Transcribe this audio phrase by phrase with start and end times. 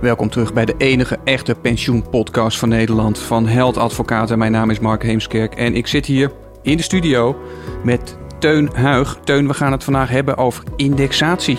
[0.00, 4.38] Welkom terug bij de enige echte pensioenpodcast van Nederland van Held Advocaten.
[4.38, 6.30] Mijn naam is Mark Heemskerk en ik zit hier
[6.62, 7.36] in de studio
[7.84, 9.18] met Teun Huig.
[9.24, 11.58] Teun, we gaan het vandaag hebben over indexatie.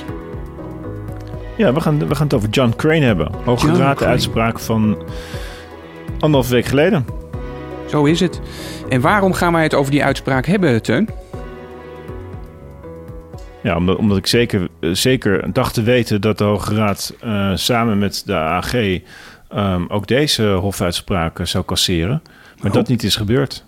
[1.57, 3.31] Ja, we gaan, we gaan het over John Crane hebben.
[3.45, 4.97] Hoge Raad, uitspraak van
[6.19, 7.05] anderhalf week geleden.
[7.85, 8.41] Zo is het.
[8.89, 11.09] En waarom gaan wij het over die uitspraak hebben, Teun?
[13.63, 17.97] Ja, omdat, omdat ik zeker, zeker dacht te weten dat de Hoge Raad eh, samen
[17.99, 22.21] met de AG ehm, ook deze hofuitspraak zou casseren.
[22.61, 22.73] Maar Oh.
[22.73, 23.65] dat niet is gebeurd.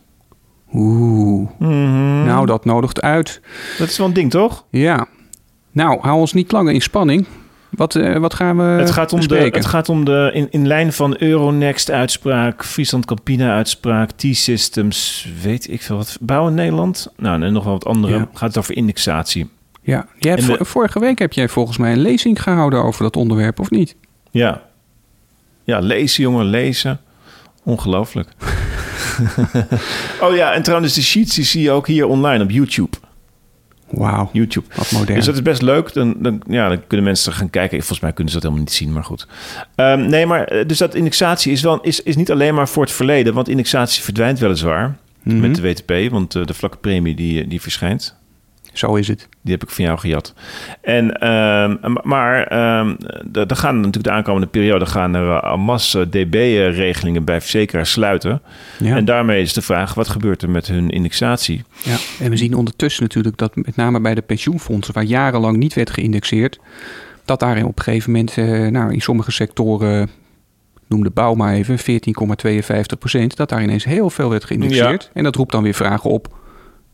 [0.74, 2.24] Oeh, Mhm.
[2.26, 3.42] nou dat nodigt uit.
[3.78, 4.66] Dat is wel een ding, toch?
[4.70, 5.06] Ja.
[5.72, 7.28] Nou, hou ons niet langer in spanning.
[7.70, 10.68] Wat, eh, wat gaan we het, gaat om de, het gaat om de, in, in
[10.68, 16.18] lijn van Euronext-uitspraak, Friesland-Campina-uitspraak, T-Systems, weet ik veel wat.
[16.22, 17.12] Bouwen Nederland?
[17.18, 18.14] Nou, en nog wel wat andere.
[18.18, 18.30] Ja.
[18.34, 19.50] Gaat het over indexatie.
[19.84, 22.84] Ja, jij hebt En de- vor- vorige week heb jij volgens mij een lezing gehouden
[22.84, 23.96] over dat onderwerp, of niet?
[24.32, 24.62] Ja.
[25.64, 27.00] Ja, lezen, jongen, lezen.
[27.64, 28.30] Ongelooflijk.
[30.22, 32.98] oh ja, en trouwens, de sheets die zie je ook hier online op YouTube.
[33.90, 34.66] Wauw, YouTube.
[34.76, 35.16] wat modern.
[35.16, 35.94] Dus dat is best leuk.
[35.94, 37.78] Dan, dan, ja, dan kunnen mensen gaan kijken.
[37.78, 39.28] Volgens mij kunnen ze dat helemaal niet zien, maar goed.
[39.76, 42.84] Ehm, nee, maar eh, dus dat indexatie is, wel, is, is niet alleen maar voor
[42.84, 43.34] het verleden.
[43.34, 45.40] Want indexatie verdwijnt weliswaar Mhm.
[45.40, 46.12] met de WTP.
[46.12, 48.16] Want eh, de vlakke premie die, die verschijnt.
[48.74, 49.30] Zo is het.
[49.42, 50.34] Die heb ik van jou gejat.
[50.82, 52.96] En, ehm, maar ehm
[53.34, 58.42] er gaan natuurlijk de aankomende periode gaan er eh, en masse DB-regelingen bij verzekeraars sluiten.
[58.80, 58.96] Ja.
[58.96, 61.64] En daarmee is de vraag, wat gebeurt er met hun indexatie?
[61.84, 61.98] ja.
[62.20, 65.90] En we zien ondertussen natuurlijk dat met name bij de pensioenfondsen, waar jarenlang niet werd
[65.90, 66.60] geïndexeerd,
[67.26, 70.10] dat daarin op een gegeven moment, eh, nou, in sommige sectoren,
[70.88, 75.10] noem de bouw maar even, 14,52 procent, dat daar ineens heel veel werd geïndexeerd.
[75.14, 76.40] En dat roept dan weer vragen op,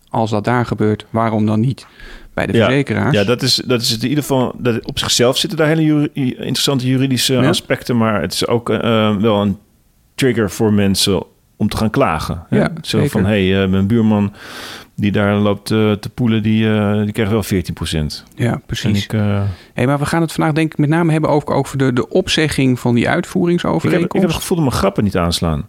[0.10, 1.88] als dat daar gebeurt, waarom dan niet
[2.34, 3.16] bij de verzekeraars?
[3.16, 4.56] Ja, dat is, dat is het in ieder geval.
[4.58, 7.48] Dat, op zichzelf zitten daar hele juri- interessante juridische Ja.
[7.48, 7.98] aspecten.
[7.98, 9.58] Maar het is ook eh, wel een
[10.16, 11.24] trigger voor mensen
[11.56, 12.44] om te gaan klagen.
[12.50, 12.58] hè?
[12.58, 13.10] Ja, Zo zeker.
[13.12, 14.34] van: hé, hey, eh, mijn buurman
[14.96, 18.24] die daar loopt eh, te poelen, die, eh, die krijgt wel 14 procent.
[18.36, 19.04] Ja, En precies.
[19.04, 19.42] ik, eh,
[19.74, 22.10] Hey, maar we gaan het vandaag denk ik met name hebben over, over de, de
[22.10, 24.14] opzegging van die ik, heb, ik uitvoeringsovereenkomst.
[24.26, 25.68] heb het gevoel dat mijn grappen niet aanslaan.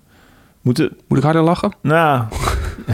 [0.60, 0.96] Moeten.
[1.08, 1.72] Moet ik harder lachen?
[1.82, 2.22] Nou,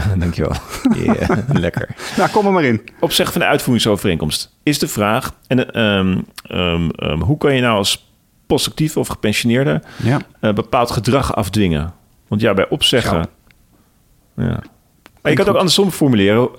[0.17, 0.51] dankjewel.
[0.95, 1.29] Yeah,
[1.65, 1.95] lekker.
[2.17, 2.81] Nou, kom er maar in.
[2.99, 5.33] Opzeg van de uitvoeringsovereenkomst is de vraag.
[5.47, 6.17] En ehm,
[6.47, 8.13] ehm, ehm, hoe kan je nou als
[8.47, 10.19] postactief of gepensioneerde Ja.
[10.39, 11.93] eh, bepaald gedrag afdwingen?
[12.27, 13.27] Want ja, bij opzeggen.
[14.35, 14.43] Ja.
[15.21, 16.49] Maar je kan het ook andersom formuleren.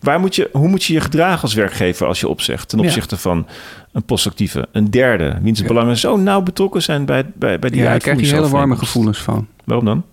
[0.00, 2.84] Waar moet je, hoe moet je je gedragen als werkgever als je opzegt ten Ja.
[2.84, 3.46] opzichte van
[3.92, 5.66] een postactieve, een derde, wiens Ja.
[5.66, 8.74] belangen zo nauw betrokken zijn bij, bij, bij die Ja, daar krijg je hele warme
[8.74, 8.92] uitvoeringsovereenkomst?
[8.92, 9.46] gevoelens van.
[9.64, 10.04] Waarom dan?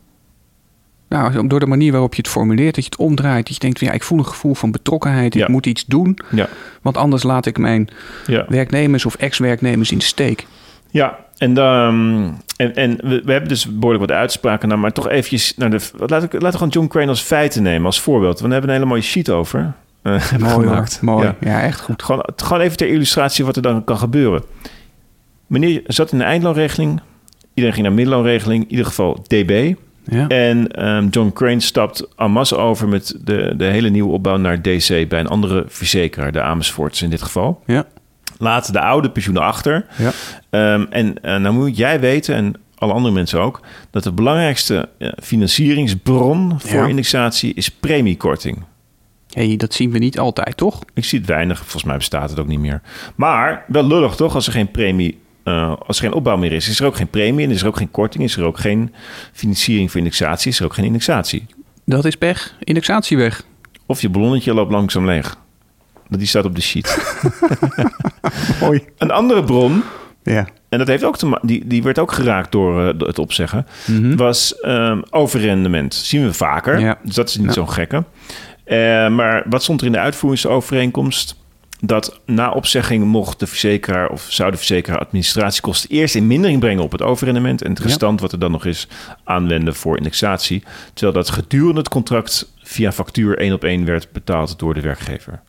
[1.09, 3.45] Nou, door de manier waarop je het formuleert, dat je het omdraait.
[3.45, 5.35] Dat je denkt, van, ja, ik voel een gevoel van betrokkenheid.
[5.35, 5.47] Ik Ja.
[5.51, 6.47] moet iets doen, Ja,
[6.81, 7.87] want anders laat ik mijn
[8.25, 8.45] ja.
[8.47, 10.45] werknemers of ex-werknemers in de steek.
[10.91, 11.93] Ja, en, dan,
[12.57, 15.79] en, en we, we hebben dus behoorlijk wat uitspraken, maar toch eventjes naar de.
[15.97, 18.33] Laten we, laten we gewoon John Crane als feiten nemen, als voorbeeld.
[18.39, 19.73] Want we hebben een hele mooie sheet over.
[20.01, 21.01] eh, Mooi hoor, gemaakt.
[21.01, 21.25] mooi.
[21.25, 21.35] Ja.
[21.39, 21.61] Ja.
[21.61, 22.03] echt goed.
[22.03, 24.43] Gewoon, gewoon even ter illustratie wat er dan kan gebeuren.
[25.47, 27.01] Meneer zat in de eindloonregeling.
[27.53, 28.63] Iedereen ging naar middelloonregeling.
[28.63, 29.73] In ieder geval DB.
[30.09, 30.27] Ja.
[30.27, 35.09] En ehm, John Crane stapt masse over met de, de hele nieuwe opbouw naar DC
[35.09, 37.61] bij een andere verzekeraar, de Amersfoorts in dit geval.
[37.65, 37.85] Ja.
[38.39, 39.85] Laat de oude pensioenen achter.
[39.97, 40.11] Ja.
[40.49, 44.89] Ehm, en eh, nou moet jij weten, en alle andere mensen ook, dat de belangrijkste
[44.97, 46.87] eh, financieringsbron voor Ja.
[46.87, 48.63] indexatie is premiekorting.
[49.29, 50.83] Hey, dat zien we niet altijd, toch?
[50.93, 52.81] Ik zie het weinig, volgens mij bestaat het ook niet meer.
[53.15, 56.69] Maar wel lullig toch, als er geen premie, eh, als er geen opbouw meer is,
[56.69, 58.93] is er ook geen premie en is er ook geen korting, is er ook geen
[59.33, 61.45] financiering voor indexatie, is er ook geen indexatie.
[61.85, 62.55] Dat is pech.
[62.59, 63.43] Indexatie weg.
[63.85, 65.35] Of je ballonnetje loopt langzaam leeg.
[66.09, 67.15] Die staat op de sheet.
[68.61, 68.85] Mooi.
[68.97, 69.83] Een andere bron,
[70.23, 70.47] Ja.
[70.69, 73.65] en dat heeft ook te die, die werd ook geraakt door, eh, het opzeggen,
[74.15, 75.93] was ehm overrendement.
[75.93, 76.97] zien we vaker, Ja.
[77.03, 77.51] dus dat is niet Ja.
[77.51, 78.03] zo'n gekke.
[78.63, 78.77] Eh,
[79.09, 81.35] maar wat stond er in de uitvoeringsovereenkomst?
[81.79, 86.83] Dat na opzegging mocht de verzekeraar of zou de verzekeraar administratiekosten eerst in mindering brengen
[86.83, 87.83] op het overrendement en het Ja.
[87.85, 88.87] restant wat er dan nog is
[89.23, 90.63] aanwenden voor indexatie.
[90.93, 95.39] Terwijl dat gedurende het contract via factuur één op één werd betaald door de werkgever.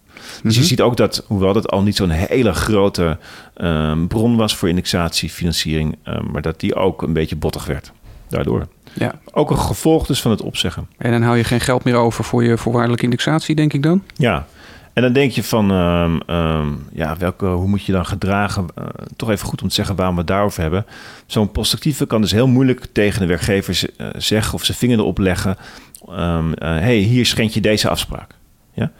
[0.43, 3.19] Dus je ziet ook dat, hoewel dat al niet zo'n hele grote
[3.57, 7.93] ehm, bron was voor indexatiefinanciering, ehm, maar dat die ook een beetje bottig werd
[8.29, 8.67] daardoor.
[8.93, 9.19] ja.
[9.33, 10.89] Ook een gevolg dus van het opzeggen.
[10.99, 14.03] En dan hou je geen geld meer over voor je voorwaardelijke indexatie, denk ik dan?
[14.15, 14.47] Ja,
[14.99, 18.67] en dan denk je van, ehm, ehm, ja, welke, hoe moet je dan gedragen?
[18.75, 18.85] Eh,
[19.17, 20.87] toch even goed om te zeggen waarom we het daarover hebben.
[21.27, 24.99] Zo'n postactieve kan dus heel moeilijk tegen de werkgever z- eh, zeggen of zijn vinger
[24.99, 25.57] erop leggen.
[26.09, 28.31] ehm, eh, hey, hier schend je deze afspraak.
[28.75, 28.91] Ja?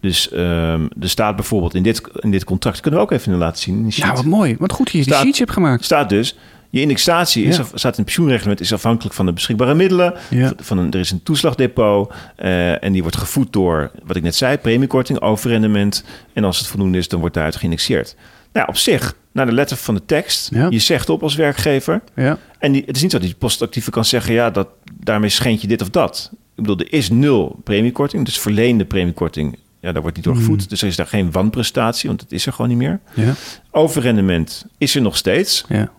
[0.00, 3.78] Dus er staat bijvoorbeeld in dit, in dit contract, kunnen we ook even laten zien.
[3.78, 4.56] in Ja, wat mooi.
[4.58, 5.84] Wat goed dat je die sheets hebt gemaakt.
[5.84, 6.36] staat dus,
[6.72, 7.62] Je indexatie is, Ja.
[7.64, 10.14] staat in het pensioenreglement, is afhankelijk van de beschikbare middelen.
[10.30, 10.52] Ja.
[10.56, 14.34] Van een, er is een toeslagdepot eh, en die wordt gevoed door, wat ik net
[14.34, 16.04] zei, premiekorting, overrendement.
[16.32, 18.16] En als het voldoende is, dan wordt daaruit geïndexeerd.
[18.52, 20.66] Nou, op zich, naar de letter van de tekst, Ja.
[20.70, 22.00] je zegt op als werkgever.
[22.16, 22.38] Ja.
[22.58, 24.68] En die, het is niet zo dat die postactieve kan zeggen, ja, dat,
[25.00, 26.30] daarmee schend je dit of dat.
[26.32, 30.60] Ik bedoel, er is nul premiekorting, dus verleende premiekorting, ja, daar wordt niet door gevoed.
[30.60, 30.68] Mm.
[30.68, 33.00] Dus er is daar geen wanprestatie, want het is er gewoon niet meer.
[33.14, 33.32] Ja.
[33.70, 35.64] Overrendement is er nog steeds.
[35.68, 35.92] Ja.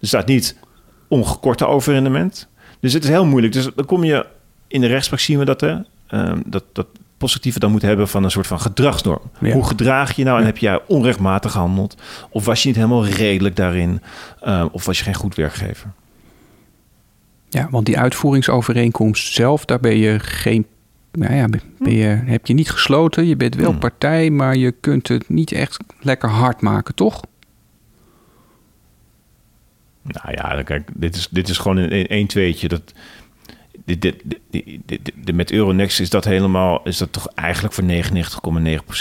[0.00, 0.56] Er staat niet
[1.08, 2.48] ongekorte overrendement.
[2.80, 3.52] Dus het is heel moeilijk.
[3.52, 4.26] Dus dan kom je
[4.66, 6.86] in de rechtspraak zien we dat, hè, ehm, dat, dat
[7.18, 9.22] postactieve dan moet hebben van een soort van gedragsnorm.
[9.40, 9.52] Ja.
[9.52, 10.48] Hoe gedraag je nou en Ja.
[10.48, 11.96] heb jij onrechtmatig gehandeld?
[12.30, 14.00] Of was je niet helemaal redelijk daarin?
[14.40, 15.90] Ehm, of was je geen goed werkgever?
[17.48, 20.66] Ja, want die uitvoeringsovereenkomst zelf, daar ben je geen.
[21.12, 23.26] Nou ja, ben ben je, heb je niet gesloten.
[23.26, 23.78] Je bent wel Hmm.
[23.78, 27.20] partij, maar je kunt het niet echt lekker hard maken, toch?
[30.08, 32.68] Nou ja, kijk, dit is, dit is gewoon een 1 tweetje.
[32.68, 32.92] Dat,
[33.84, 34.22] dit,
[34.86, 37.84] dit, met Euronext is dat helemaal, is dat toch eigenlijk voor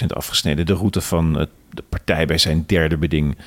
[0.04, 0.66] 99,9% afgesneden.
[0.66, 1.34] De route van
[1.70, 3.38] de partij bij zijn derde beding,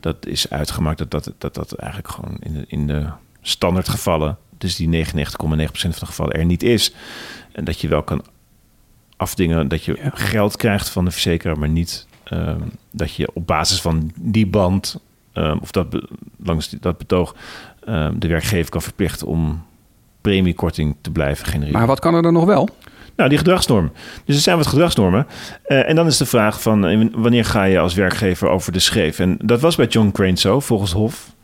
[0.00, 3.06] dat is uitgemaakt dat dat, dat, dat eigenlijk gewoon in de, in de
[3.42, 6.94] standaard gevallen, dus die 99,9% van de gevallen er niet is.
[7.52, 8.24] En dat je wel kan
[9.16, 10.10] afdingen dat je Ja.
[10.14, 12.60] geld krijgt van de verzekeraar, maar niet ehm,
[12.90, 15.00] dat je op basis van die band
[15.32, 16.08] ehm, of dat be-
[16.44, 17.34] langs die- dat betoog
[17.84, 19.62] ehm, de werkgever kan verplichten om
[20.20, 21.78] premiekorting te blijven genereren.
[21.78, 22.68] Maar wat kan er dan nog wel?
[23.16, 23.92] Nou, die gedragsnorm.
[24.24, 25.26] Dus er zijn wat gedragsnormen.
[25.62, 28.78] Eh, en dan is de vraag van eh, wanneer ga je als werkgever over de
[28.78, 29.18] scheef?
[29.18, 31.34] En dat was bij John Crane zo, volgens Hof.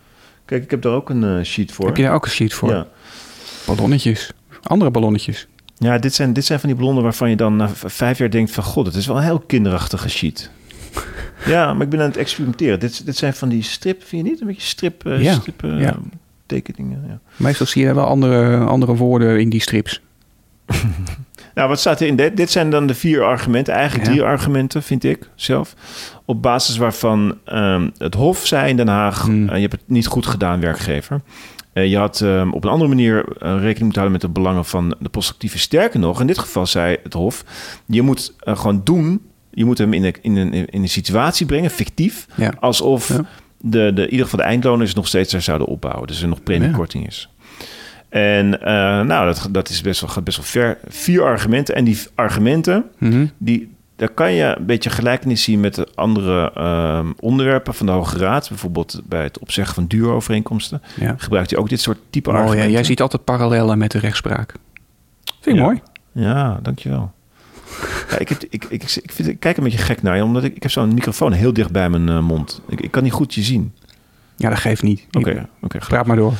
[0.44, 1.86] Kijk, ik heb daar ook een eh, sheet voor.
[1.86, 2.68] Heb je daar ook een sheet voor?
[2.70, 2.86] Ja.
[3.66, 4.32] Ballonnetjes.
[4.62, 5.46] Andere ballonnetjes.
[5.78, 8.50] Ja, dit zijn, dit zijn van die ballonnen waarvan je dan na vijf jaar denkt
[8.50, 8.62] van...
[8.64, 10.50] God, het is wel een heel kinderachtige sheet.
[11.44, 12.80] Ja, maar ik ben aan het experimenteren.
[12.80, 14.40] Dit, dit zijn van die strip, vind je niet?
[14.40, 15.96] Een beetje strip, eh, Ja, strip eh, ja.
[16.46, 17.04] tekeningen.
[17.08, 17.20] Ja.
[17.36, 20.00] Meestal zie je wel andere, andere woorden in die strips.
[21.54, 22.36] Nou, wat staat er in dit?
[22.36, 23.74] Dit zijn dan de vier argumenten.
[23.74, 25.74] Eigenlijk drie argumenten, vind ik zelf.
[26.24, 29.22] Op basis waarvan ehm, het Hof zei in Den Haag...
[29.22, 29.48] Hmm.
[29.48, 31.20] eh, je hebt het niet goed gedaan, werkgever.
[31.72, 34.12] Je had ehm, op een andere manier rekening moeten houden...
[34.12, 35.58] met de belangen van de postactieve.
[35.58, 37.44] Sterker nog, in dit geval zei het Hof...
[37.86, 39.22] je moet gewoon doen...
[39.56, 42.26] je moet hem in een, in een, in een situatie brengen, fictief...
[42.34, 42.52] Ja.
[42.60, 43.24] alsof Ja.
[43.60, 46.06] de, de, in ieder geval de eindloners nog steeds daar zouden opbouwen.
[46.06, 47.28] Dus er nog premiekorting is.
[48.08, 48.66] En eh,
[49.00, 50.78] nou, dat, dat is best wel, gaat best wel ver.
[50.88, 51.74] Vier argumenten.
[51.74, 53.26] En die argumenten, Mhm.
[53.38, 57.92] die, daar kan je een beetje gelijkenis zien met de andere ehm, onderwerpen van de
[57.92, 58.48] Hoge Raad.
[58.48, 60.82] Bijvoorbeeld bij het opzeggen van duurovereenkomsten.
[61.00, 61.14] Ja.
[61.18, 62.72] Gebruikt hij ook dit soort type Oh, ja, argumenten.
[62.72, 64.54] jij ziet altijd parallellen met de rechtspraak.
[65.40, 65.62] Vind ik Ja.
[65.62, 65.80] mooi.
[66.12, 67.12] Ja, dankjewel.
[68.10, 70.44] Ja, ik, heb, ik, ik, ik, vind, ik kijk een beetje gek naar je, omdat
[70.44, 72.62] ik, ik heb zo'n microfoon heel dicht bij mijn eh, mond.
[72.68, 73.72] Ik, ik kan niet goed je zien.
[74.36, 75.06] Ja, dat geeft niet.
[75.12, 75.78] Oké.
[75.78, 76.32] Praat maar door.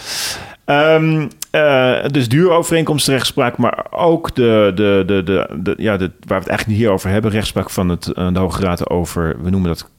[0.66, 6.38] Ehm, eh, dus duurovereenkomsten, rechtspraak, maar ook de, de, de, de, de, ja, de, waar
[6.38, 9.36] we het eigenlijk niet hier over hebben, rechtspraak van het, eh, de Hoge Raad over,
[9.42, 9.90] we noemen dat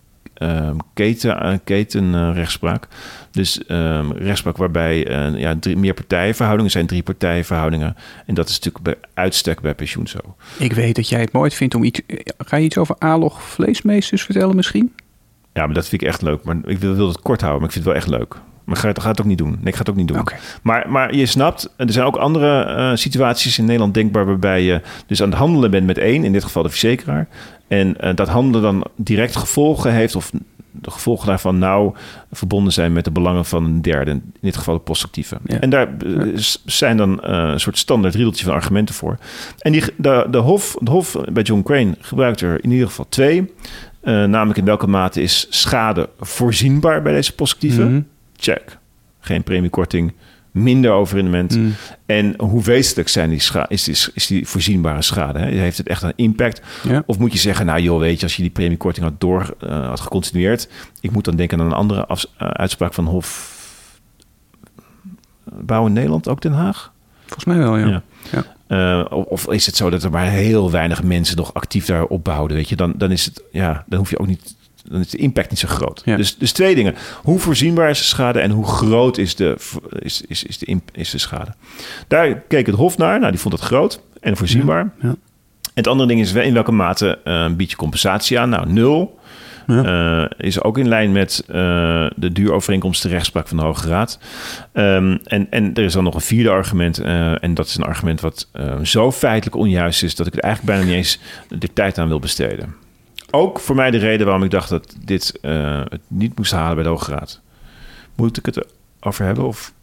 [0.94, 2.88] keten, eh, ketenrechtspraak.
[3.38, 7.95] Dus ehm, rechtspraak waarbij eh, ja, drie, meer partijenverhoudingen zijn, drie partijenverhoudingen.
[8.25, 10.18] En dat is natuurlijk bij uitstek bij pensioen zo.
[10.57, 12.01] Ik weet dat jij het mooi vindt om iets...
[12.38, 14.94] Ga je iets over alog vleesmeesters vertellen misschien?
[15.54, 16.44] Ja, maar dat vind ik echt leuk.
[16.44, 18.35] Maar ik wil, wil het kort houden, maar ik vind het wel echt leuk.
[18.64, 19.50] Maar ga, het- ga het ook niet doen.
[19.52, 20.18] Nee, ik ga het ook niet doen.
[20.62, 24.81] Maar, maar je snapt, er zijn ook andere eh, situaties in Nederland denkbaar waarbij je
[25.07, 27.28] dus aan het handelen bent met één, in dit geval de verzekeraar.
[27.68, 30.31] En eh, dat handelen dan direct gevolgen heeft, of
[30.81, 31.94] de gevolgen daarvan nauw
[32.31, 35.38] verbonden zijn met de belangen van een derde, in dit geval de postactieve.
[35.46, 35.60] Ja.
[35.60, 39.18] En daar eh, zijn dan eh, een soort standaard riedeltje van argumenten voor.
[39.60, 43.06] En die, de, de, hof, de Hof bij John Crane gebruikt er in ieder geval
[43.10, 43.54] twee.
[44.02, 47.84] Eh, namelijk in welke mate is schade voorzienbaar bij deze postactieve?
[47.84, 48.02] Mhm.
[48.36, 48.78] Check.
[49.19, 50.14] Geen premiekorting,
[50.64, 51.56] minder overrendement.
[51.56, 51.69] Mhm.
[52.06, 55.40] En hoe wezenlijk zijn die is, die, is die voorzienbare schade?
[55.40, 55.45] Hè?
[55.45, 56.61] Heeft het echt een impact?
[56.83, 57.04] Ja.
[57.06, 59.87] Of moet je zeggen, nou joh, weet je, als je die premiekorting had door eh,
[59.87, 60.69] had gecontinueerd.
[61.02, 63.56] Ik moet dan denken aan een andere eh, uitspraak van Hof
[65.44, 66.92] Bouw in Nederland, ook Den Haag.
[67.26, 67.87] Volgens mij wel, ja.
[67.87, 68.04] Ja.
[68.31, 68.44] Ja.
[68.68, 72.54] Eh, of, is het zo dat er maar heel weinig mensen nog actief daar opbouwen?
[72.54, 74.56] Weet je, dan, dan is het, ja, dan hoef je ook niet,
[74.92, 76.02] dan is de impact niet zo groot.
[76.06, 76.16] Ja.
[76.16, 79.56] Dus, dus twee dingen: hoe voorzienbaar is de schade en hoe groot is de,
[80.00, 81.54] is, is, is de, is de schade?
[82.08, 83.20] Daar keek het Hof naar.
[83.20, 84.92] Nou, die vond het groot en voorzienbaar.
[85.02, 85.08] Ja.
[85.08, 88.50] En het andere ding is in welke mate eh bied je compensatie aan?
[88.50, 89.20] Nou, nul.
[89.68, 91.54] Eh, is ook in lijn met eh,
[92.16, 94.20] de duurovereenkomsten rechtspraak van de Hoge Raad.
[94.74, 97.00] Ehm, en, en er is dan nog een vierde argument.
[97.00, 98.48] en dat is een argument wat
[98.84, 100.16] zo feitelijk onjuist is...
[100.16, 102.76] dat ik er eigenlijk bijna niet eens de tijd aan wil besteden.
[103.31, 106.76] Ook voor mij de reden waarom ik dacht dat dit eh, het niet moest halen
[106.76, 107.42] bij de Hoge Raad.
[108.16, 108.66] Moet ik het
[109.00, 109.46] over hebben?
[109.46, 109.74] Of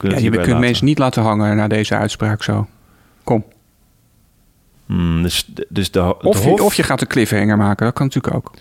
[0.00, 2.66] ja, je kunt mensen niet laten hangen naar deze uitspraak zo.
[3.24, 3.44] Kom.
[4.86, 8.06] Hmm, dus, dus de, de of, je, of je gaat een cliffhanger maken, dat kan
[8.06, 8.52] natuurlijk ook.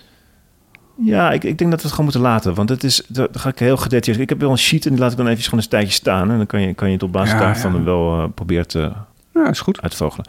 [1.04, 2.54] Ja, ik, ik denk dat we het gewoon moeten laten.
[2.54, 4.24] Want het is, dan ga ik heel gedetailleerd.
[4.24, 6.32] Ik heb wel een sheet en die laat ik dan even gewoon een tijdje staan.
[6.32, 8.92] En dan kan je, kan je het op basis daarvan wel uh, proberen te
[9.34, 9.82] ja, is goed.
[9.82, 10.26] uitvogelen.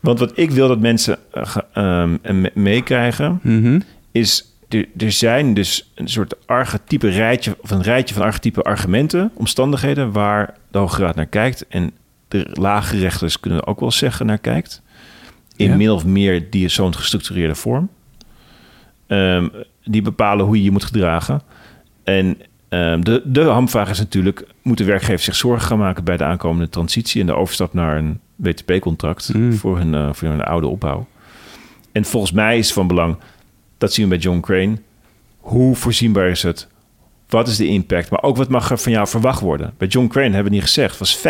[0.00, 1.18] Want wat ik wil dat mensen
[1.74, 2.06] uh,
[2.54, 3.80] meekrijgen, mhm.
[4.12, 10.12] is er, zijn dus een soort archetype rijtje, of een rijtje van archetype argumenten, omstandigheden
[10.12, 11.66] waar de Hoge Raad naar kijkt.
[11.68, 11.92] En
[12.28, 14.82] de lage rechters kunnen ook wel zeggen naar kijkt.
[15.56, 17.90] In min of meer die zo'n gestructureerde vorm.
[19.06, 19.50] Um,
[19.84, 21.42] die bepalen hoe je je moet gedragen.
[22.04, 22.38] En
[22.68, 26.68] um, de, de hamvraag is natuurlijk: moeten werkgevers zich zorgen gaan maken bij de aankomende
[26.68, 29.52] transitie en de overstap naar een WTP-contract mm.
[29.52, 31.06] voor, hun, uh, voor hun oude opbouw?
[31.92, 33.16] En volgens mij is van belang,
[33.78, 34.78] dat zien we bij John Crane.
[35.38, 36.68] Hoe voorzienbaar is het?
[37.28, 38.10] Wat is de impact?
[38.10, 39.74] Maar ook wat mag er van jou verwacht worden?
[39.76, 41.20] Bij John Crane hebben we niet gezegd, was 50%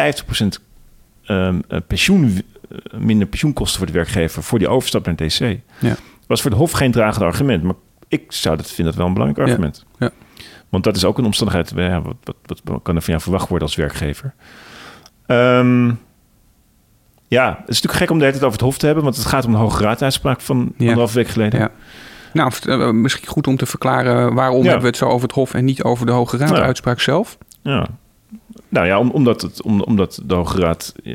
[1.26, 5.59] um, pensioen, eh, minder pensioenkosten voor de werkgever voor die overstap naar DC.
[5.80, 5.97] Ja.
[6.26, 7.75] Was voor de Hof geen dragend argument, maar
[8.09, 9.85] ik zou dat vinden dat wel een belangrijk argument.
[9.99, 10.11] Ja.
[10.68, 11.72] Want dat is ook een omstandigheid.
[11.76, 14.34] Ja, wat, wat, wat, kan er van jou verwacht worden als werkgever?
[15.26, 16.00] Um,
[17.28, 19.16] ja, het is natuurlijk gek om de hele tijd over het Hof te hebben, want
[19.16, 20.78] het gaat om een hoge raaduitspraak van ja.
[20.78, 21.60] anderhalf week geleden.
[21.60, 21.70] Ja.
[22.32, 25.54] Nou, eh, misschien goed om te verklaren waarom hebben we het zo over het Hof
[25.54, 27.38] en niet over de Hoge Raad-uitspraak zelf.
[27.62, 27.88] Ja,
[28.68, 31.14] nou ja, omdat, het, omdat de Hoge Raad eh,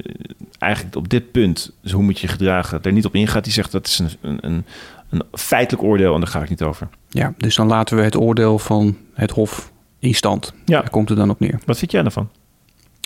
[0.59, 3.43] eigenlijk op dit punt, dus hoe moet je gedragen, er niet op ingaat.
[3.43, 4.65] Die zegt dat is een, een,
[5.09, 6.87] een feitelijk oordeel en daar ga ik niet over.
[7.13, 10.53] Ja, dus dan laten we het oordeel van het Hof in stand.
[10.65, 10.79] Ja.
[10.79, 11.59] Daar komt het dan op neer.
[11.65, 12.29] Wat vind jij daarvan?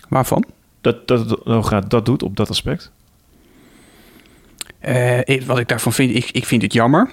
[0.10, 0.46] Waarvan?
[0.82, 2.92] Dat, dat de Hoge Raad dat doet op dat aspect?
[4.88, 7.10] Uh, wat ik daarvan vind, ik, ik vind het jammer.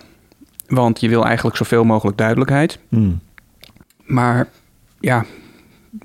[0.66, 2.78] Want je wil eigenlijk zoveel mogelijk duidelijkheid.
[2.88, 3.20] Hmm.
[4.04, 4.48] Maar
[5.00, 5.24] ja,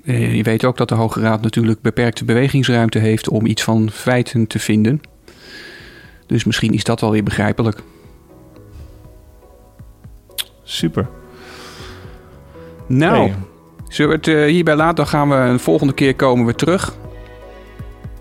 [0.04, 3.90] eh, je weet ook dat de Hoge Raad natuurlijk beperkte bewegingsruimte heeft om iets van
[3.90, 5.00] feiten te vinden.
[6.26, 7.82] Dus misschien is dat wel weer begrijpelijk.
[10.70, 11.06] Super.
[12.86, 13.34] Nou, hey.
[13.88, 14.94] zullen we het uh, hierbij laten?
[14.94, 16.94] Dan gaan we een volgende keer komen we terug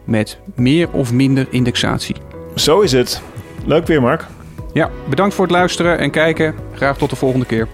[0.04, 2.16] met meer of minder indexatie.
[2.56, 3.22] Zo is het.
[3.66, 4.26] Leuk weer, Mark.
[4.74, 6.56] Ja, bedankt voor het luisteren en kijken.
[6.74, 7.68] Graag tot de volgende keer.